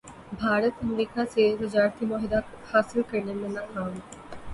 [0.33, 2.39] بھارت امریکا سے تجارتی معاہدہ
[2.73, 3.89] حاصل کرنے میں ناکام